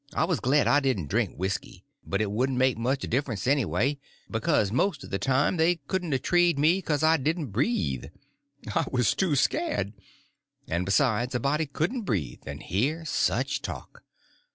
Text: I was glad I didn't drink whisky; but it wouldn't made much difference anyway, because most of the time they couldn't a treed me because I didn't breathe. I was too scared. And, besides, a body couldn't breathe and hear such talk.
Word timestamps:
I 0.15 0.23
was 0.23 0.39
glad 0.39 0.65
I 0.67 0.79
didn't 0.79 1.09
drink 1.11 1.35
whisky; 1.37 1.83
but 2.03 2.21
it 2.21 2.31
wouldn't 2.31 2.57
made 2.57 2.79
much 2.79 3.01
difference 3.01 3.45
anyway, 3.45 3.99
because 4.31 4.71
most 4.71 5.03
of 5.03 5.11
the 5.11 5.19
time 5.19 5.57
they 5.57 5.75
couldn't 5.75 6.11
a 6.11 6.17
treed 6.17 6.57
me 6.57 6.79
because 6.79 7.03
I 7.03 7.17
didn't 7.17 7.51
breathe. 7.51 8.05
I 8.73 8.85
was 8.91 9.13
too 9.13 9.35
scared. 9.35 9.93
And, 10.67 10.85
besides, 10.85 11.35
a 11.35 11.39
body 11.39 11.67
couldn't 11.67 12.01
breathe 12.01 12.41
and 12.47 12.63
hear 12.63 13.05
such 13.05 13.61
talk. 13.61 14.01